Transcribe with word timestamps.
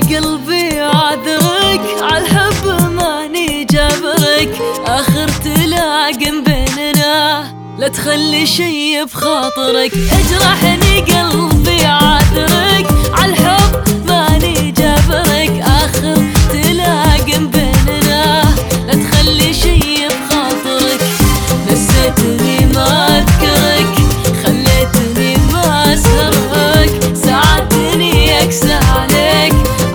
قلبي 0.00 0.80
عذرك 0.80 1.80
عالحب 2.02 2.90
ماني 2.90 3.64
جابرك. 3.64 4.60
آخر 4.86 5.28
تلاقم 5.44 6.44
بيننا 6.44 7.44
لا 7.78 7.88
تخلي 7.88 8.46
شي 8.46 9.04
بخاطرك. 9.04 9.92
اجرحني 9.92 11.00
قلبي 11.00 11.84
عذرك 11.84 12.86
عالحب 13.14 13.57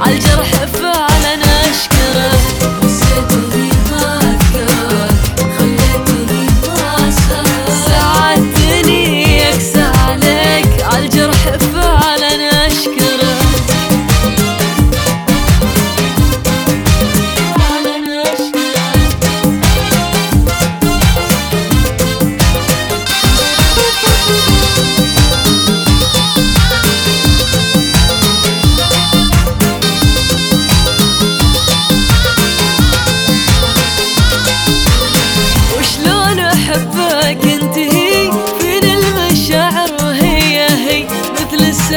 عالجرح 0.06 0.63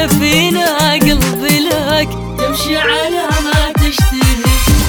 السفينة 0.07 0.91
قلبي 0.91 1.59
لك 1.59 2.09
تمشي 2.37 2.77
على 2.77 3.27
ما 3.43 3.71
تشتهي. 3.71 4.43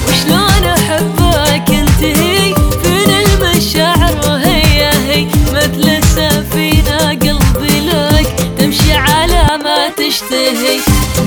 وشلون 0.07 0.63
أحبك 0.63 1.69
انتهي 1.71 2.55
فين 2.83 3.09
المشاعر 3.09 4.15
وهي 4.25 4.89
هي؟ 5.07 5.27
مثل 5.51 5.89
السفينة 5.89 6.97
قلبي 7.09 7.79
لك 7.79 8.27
تمشي 8.59 8.93
على 8.93 9.63
ما 9.63 9.89
تشتهي. 9.89 10.79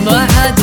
ما 0.06 0.26
بحل 0.26 0.61